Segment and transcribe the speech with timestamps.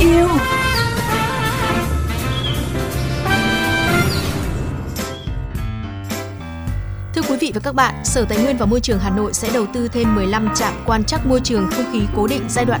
[0.00, 0.28] yêu
[7.14, 9.50] Thưa quý vị và các bạn, Sở Tài nguyên và Môi trường Hà Nội sẽ
[9.54, 12.80] đầu tư thêm 15 trạm quan trắc môi trường không khí cố định giai đoạn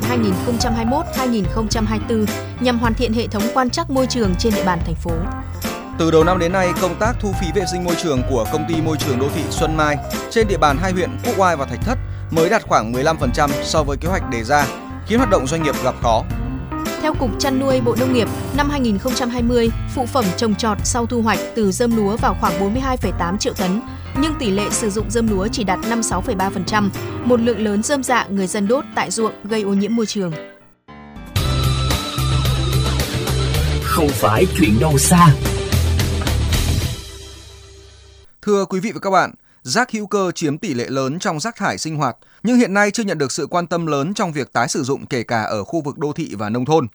[0.88, 2.26] 2021-2024
[2.60, 5.10] nhằm hoàn thiện hệ thống quan trắc môi trường trên địa bàn thành phố.
[5.98, 8.64] Từ đầu năm đến nay, công tác thu phí vệ sinh môi trường của công
[8.68, 9.96] ty môi trường đô thị Xuân Mai
[10.30, 11.98] trên địa bàn hai huyện Quốc Oai và Thạch Thất
[12.30, 14.66] mới đạt khoảng 15% so với kế hoạch đề ra,
[15.06, 16.22] khiến hoạt động doanh nghiệp gặp khó.
[17.02, 21.22] Theo Cục Chăn nuôi Bộ Nông nghiệp, năm 2020, phụ phẩm trồng trọt sau thu
[21.22, 23.80] hoạch từ dơm lúa vào khoảng 42,8 triệu tấn,
[24.20, 26.88] nhưng tỷ lệ sử dụng dơm lúa chỉ đạt 56,3%,
[27.24, 30.32] một lượng lớn dơm dạ người dân đốt tại ruộng gây ô nhiễm môi trường.
[33.82, 35.28] Không phải chuyện đâu xa.
[38.42, 39.30] Thưa quý vị và các bạn,
[39.66, 42.90] rác hữu cơ chiếm tỷ lệ lớn trong rác thải sinh hoạt, nhưng hiện nay
[42.90, 45.64] chưa nhận được sự quan tâm lớn trong việc tái sử dụng kể cả ở
[45.64, 46.86] khu vực đô thị và nông thôn.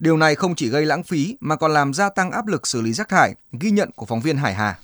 [0.00, 2.80] Điều này không chỉ gây lãng phí mà còn làm gia tăng áp lực xử
[2.80, 4.78] lý rác thải, ghi nhận của phóng viên Hải Hà.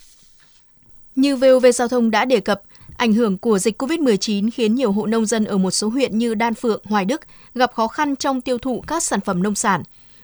[1.16, 2.62] Như VOV Giao thông đã đề cập,
[2.96, 6.34] ảnh hưởng của dịch COVID-19 khiến nhiều hộ nông dân ở một số huyện như
[6.34, 7.20] Đan Phượng, Hoài Đức
[7.54, 9.82] gặp khó khăn trong tiêu thụ các sản phẩm nông sản.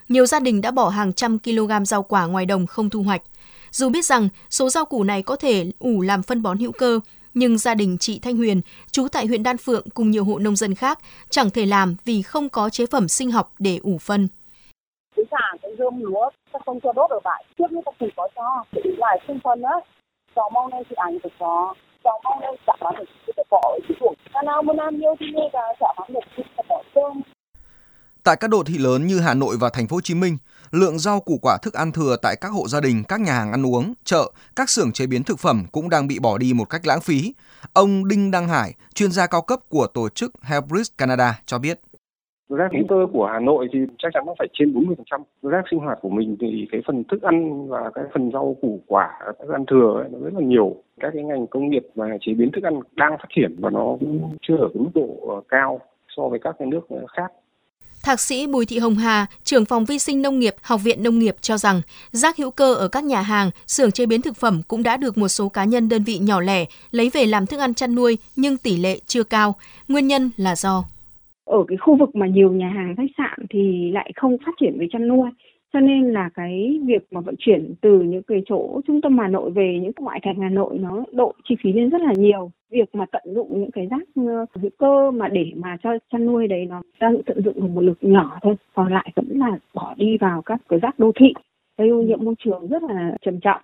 [0.08, 3.22] Nhiều gia đình đã bỏ hàng trăm kg rau quả ngoài đồng không thu hoạch.
[3.70, 7.00] Dù biết rằng số rau củ này có thể ủ làm phân bón hữu cơ,
[7.34, 10.56] nhưng gia đình chị Thanh Huyền, trú tại huyện Đan Phượng cùng nhiều hộ nông
[10.56, 10.98] dân khác
[11.30, 14.28] chẳng thể làm vì không có chế phẩm sinh học để ủ phân.
[15.16, 17.44] Cái xả, cái rơm lúa, ta không cho đốt ở bãi.
[17.58, 19.76] Trước như ta chỉ có cho, để lại sinh phân á.
[20.36, 21.74] Cháu mong nên thì ảnh được có.
[22.04, 23.04] Cháu mong nên chả bán được
[23.36, 24.14] cái cỏ ở cái ruộng.
[24.32, 26.46] Ta nào muốn ăn nhiều thì nghe cả chả bán được cái.
[28.24, 30.36] Tại các đô thị lớn như Hà Nội và Thành phố Hồ Chí Minh,
[30.72, 33.52] lượng rau củ quả thức ăn thừa tại các hộ gia đình, các nhà hàng
[33.52, 36.64] ăn uống, chợ, các xưởng chế biến thực phẩm cũng đang bị bỏ đi một
[36.64, 37.34] cách lãng phí.
[37.72, 41.80] Ông Đinh Đăng Hải, chuyên gia cao cấp của tổ chức Helbridge Canada cho biết.
[42.48, 45.22] Rác hữu cơ của Hà Nội thì chắc chắn nó phải trên 40%.
[45.42, 48.80] Rác sinh hoạt của mình thì cái phần thức ăn và cái phần rau củ
[48.86, 50.76] quả, thức ăn thừa ấy, nó rất là nhiều.
[51.00, 53.96] Các cái ngành công nghiệp và chế biến thức ăn đang phát triển và nó
[54.00, 55.80] cũng chưa ở mức độ ờ, cao
[56.16, 56.80] so với các cái nước
[57.16, 57.32] khác.
[58.02, 61.18] Thạc sĩ Bùi Thị Hồng Hà, trưởng phòng vi sinh nông nghiệp, Học viện Nông
[61.18, 61.80] nghiệp cho rằng
[62.10, 65.18] rác hữu cơ ở các nhà hàng, xưởng chế biến thực phẩm cũng đã được
[65.18, 68.18] một số cá nhân đơn vị nhỏ lẻ lấy về làm thức ăn chăn nuôi
[68.36, 69.54] nhưng tỷ lệ chưa cao.
[69.88, 70.84] Nguyên nhân là do
[71.44, 74.76] ở cái khu vực mà nhiều nhà hàng khách sạn thì lại không phát triển
[74.80, 75.30] về chăn nuôi
[75.72, 79.28] cho nên là cái việc mà vận chuyển từ những cái chỗ trung tâm Hà
[79.28, 82.50] Nội về những ngoại thành Hà Nội nó độ chi phí lên rất là nhiều.
[82.70, 86.26] Việc mà tận dụng những cái rác ờ, hữu cơ mà để mà cho chăn
[86.26, 89.58] nuôi đấy nó đang tận dụng được một lực nhỏ thôi còn lại vẫn là
[89.74, 91.32] bỏ đi vào các cái rác đô thị
[91.78, 93.60] gây ô nhiễm môi trường rất là trầm trọng.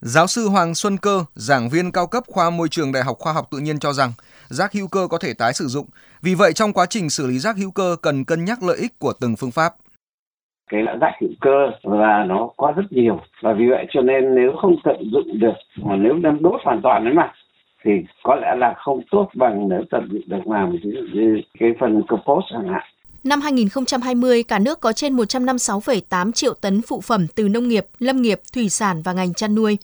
[0.00, 3.32] Giáo sư Hoàng Xuân Cơ, giảng viên cao cấp khoa môi trường Đại học Khoa
[3.32, 4.12] học Tự nhiên cho rằng
[4.48, 5.86] rác hữu cơ có thể tái sử dụng.
[6.22, 8.98] Vì vậy trong quá trình xử lý rác hữu cơ cần cân nhắc lợi ích
[8.98, 9.74] của từng phương pháp
[10.72, 14.34] cái loại rác hữu cơ và nó có rất nhiều và vì vậy cho nên
[14.34, 17.32] nếu không tận dụng được mà nếu đem đốt hoàn toàn đấy mà
[17.84, 17.90] thì
[18.22, 21.70] có lẽ là không tốt bằng nếu tận dụng được làm ví dụ như cái
[21.80, 22.82] phần compost chẳng hạn
[23.24, 28.22] Năm 2020, cả nước có trên 156,8 triệu tấn phụ phẩm từ nông nghiệp, lâm
[28.22, 29.78] nghiệp, thủy sản và ngành chăn nuôi.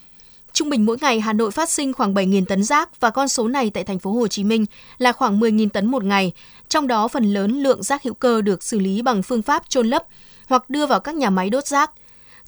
[0.52, 3.48] Trung bình mỗi ngày Hà Nội phát sinh khoảng 7.000 tấn rác và con số
[3.48, 4.66] này tại thành phố Hồ Chí Minh
[4.98, 6.32] là khoảng 10.000 tấn một ngày.
[6.68, 9.86] Trong đó phần lớn lượng rác hữu cơ được xử lý bằng phương pháp chôn
[9.86, 10.02] lấp
[10.48, 11.90] hoặc đưa vào các nhà máy đốt rác.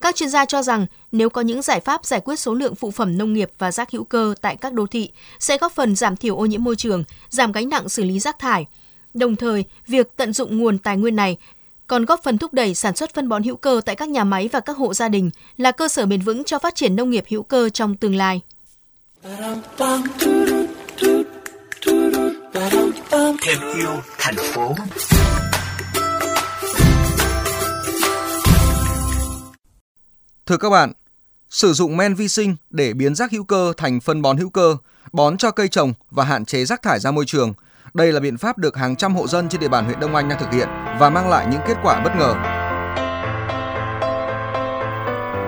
[0.01, 2.91] Các chuyên gia cho rằng nếu có những giải pháp giải quyết số lượng phụ
[2.91, 6.17] phẩm nông nghiệp và rác hữu cơ tại các đô thị sẽ góp phần giảm
[6.17, 8.67] thiểu ô nhiễm môi trường, giảm gánh nặng xử lý rác thải.
[9.15, 11.37] Đồng thời, việc tận dụng nguồn tài nguyên này
[11.91, 14.49] còn góp phần thúc đẩy sản xuất phân bón hữu cơ tại các nhà máy
[14.53, 17.25] và các hộ gia đình là cơ sở bền vững cho phát triển nông nghiệp
[17.29, 18.41] hữu cơ trong tương lai.
[23.43, 24.75] Thêm yêu thành phố.
[30.47, 30.93] Thưa các bạn,
[31.49, 34.77] sử dụng men vi sinh để biến rác hữu cơ thành phân bón hữu cơ,
[35.13, 37.55] bón cho cây trồng và hạn chế rác thải ra môi trường.
[37.95, 40.29] Đây là biện pháp được hàng trăm hộ dân trên địa bàn huyện Đông Anh
[40.29, 40.69] đang thực hiện
[41.01, 42.35] và mang lại những kết quả bất ngờ.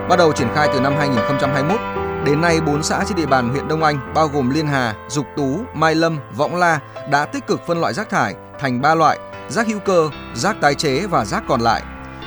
[0.08, 1.80] Bắt đầu triển khai từ năm 2021,
[2.26, 5.26] đến nay 4 xã trên địa bàn huyện Đông Anh bao gồm Liên Hà, Dục
[5.36, 6.80] Tú, Mai Lâm, Võng La
[7.10, 9.18] đã tích cực phân loại rác thải thành 3 loại:
[9.48, 11.82] rác hữu cơ, rác tái chế và rác còn lại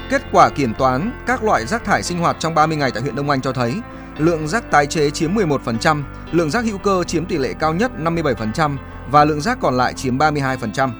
[0.09, 3.15] Kết quả kiểm toán các loại rác thải sinh hoạt trong 30 ngày tại huyện
[3.15, 3.73] Đông Anh cho thấy
[4.17, 7.91] lượng rác tái chế chiếm 11%, lượng rác hữu cơ chiếm tỷ lệ cao nhất
[7.99, 8.77] 57%
[9.11, 10.91] và lượng rác còn lại chiếm 32%.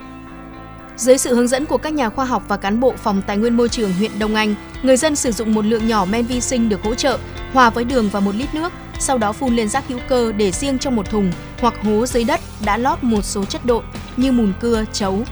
[0.97, 3.57] Dưới sự hướng dẫn của các nhà khoa học và cán bộ phòng tài nguyên
[3.57, 6.69] môi trường huyện Đông Anh, người dân sử dụng một lượng nhỏ men vi sinh
[6.69, 7.17] được hỗ trợ
[7.53, 10.51] hòa với đường và một lít nước, sau đó phun lên rác hữu cơ để
[10.51, 11.31] riêng trong một thùng
[11.61, 13.83] hoặc hố dưới đất đã lót một số chất độn
[14.17, 15.23] như mùn cưa, chấu.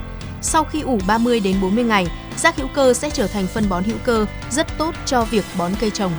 [0.41, 3.83] Sau khi ủ 30 đến 40 ngày, rác hữu cơ sẽ trở thành phân bón
[3.83, 6.11] hữu cơ rất tốt cho việc bón cây trồng.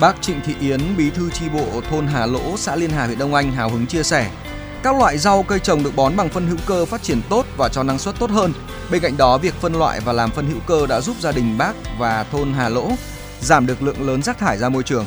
[0.00, 3.18] Bác Trịnh Thị Yến, bí thư chi bộ thôn Hà Lỗ, xã Liên Hà, huyện
[3.18, 4.30] Đông Anh hào hứng chia sẻ,
[4.84, 7.68] các loại rau cây trồng được bón bằng phân hữu cơ phát triển tốt và
[7.72, 8.50] cho năng suất tốt hơn.
[8.92, 11.48] Bên cạnh đó, việc phân loại và làm phân hữu cơ đã giúp gia đình
[11.58, 12.86] bác và thôn Hà Lỗ
[13.48, 15.04] giảm được lượng lớn rác thải ra môi trường.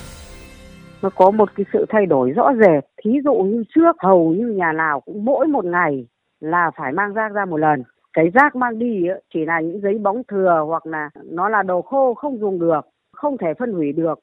[1.02, 2.84] Nó có một cái sự thay đổi rõ rệt.
[3.04, 6.08] Thí dụ như trước hầu như nhà nào cũng mỗi một ngày
[6.40, 7.84] là phải mang rác ra một lần.
[8.14, 9.04] Cái rác mang đi
[9.34, 12.82] chỉ là những giấy bóng thừa hoặc là nó là đồ khô không dùng được,
[13.12, 14.20] không thể phân hủy được.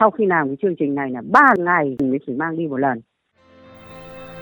[0.00, 2.76] Sau khi làm cái chương trình này là 3 ngày mới chỉ mang đi một
[2.76, 3.00] lần.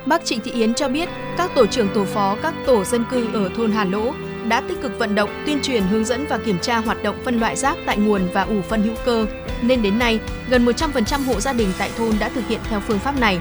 [0.06, 3.28] Bác Trịnh Thị Yến cho biết, các tổ trưởng tổ phó các tổ dân cư
[3.32, 4.14] ở thôn Hà Lỗ
[4.48, 7.40] đã tích cực vận động, tuyên truyền hướng dẫn và kiểm tra hoạt động phân
[7.40, 9.26] loại rác tại nguồn và ủ phân hữu cơ,
[9.62, 12.98] nên đến nay, gần 100% hộ gia đình tại thôn đã thực hiện theo phương
[12.98, 13.38] pháp này.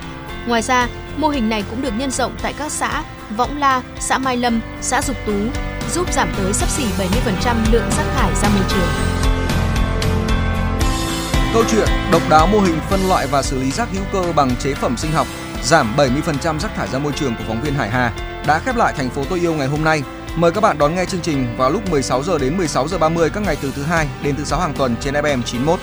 [0.48, 3.04] Ngoài ra, mô hình này cũng được nhân rộng tại các xã
[3.38, 5.38] Võng La, xã Mai Lâm, xã Dục Tú,
[5.94, 8.88] giúp giảm tới sắp xỉ 70% lượng rác thải ra môi trường.
[11.54, 14.52] Câu chuyện độc đáo mô hình phân loại và xử lý rác hữu cơ bằng
[14.60, 15.28] chế phẩm sinh học
[15.66, 18.14] giảm 70% rác thải ra môi trường của phóng viên Hải Hà,
[18.48, 20.04] đã khép lại thành phố tôi yêu ngày hôm nay.
[20.36, 23.30] Mời các bạn đón nghe chương trình vào lúc 16 giờ đến 16 giờ 30
[23.30, 25.80] các ngày từ thứ hai đến thứ sáu hàng tuần trên FM 91.